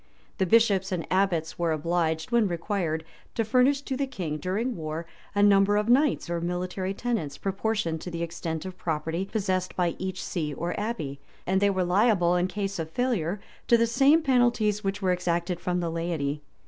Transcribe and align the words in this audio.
The 0.39 0.47
bishops 0.47 0.91
and 0.91 1.05
abbots 1.11 1.59
were 1.59 1.71
obliged, 1.71 2.31
when 2.31 2.47
required, 2.47 3.05
to 3.35 3.45
furnish 3.45 3.83
to 3.83 3.95
the 3.95 4.07
king, 4.07 4.37
during 4.39 4.75
war, 4.75 5.05
a 5.35 5.43
number 5.43 5.77
of 5.77 5.89
knights 5.89 6.27
or 6.27 6.41
military 6.41 6.95
tenants, 6.95 7.37
proportioned 7.37 8.01
to 8.01 8.09
the 8.09 8.23
extent 8.23 8.65
of 8.65 8.79
property 8.79 9.25
possessed 9.25 9.75
by 9.75 9.95
each 9.99 10.23
see 10.23 10.55
or 10.55 10.73
abbey; 10.79 11.19
and 11.45 11.61
they 11.61 11.69
were 11.69 11.83
liable, 11.83 12.35
in 12.35 12.47
case 12.47 12.79
of 12.79 12.89
failure, 12.89 13.39
to 13.67 13.77
the 13.77 13.85
same 13.85 14.23
penalties 14.23 14.83
which 14.83 15.03
were 15.03 15.11
exacted 15.11 15.59
from 15.59 15.81
the 15.81 15.91
laity. 15.91 16.41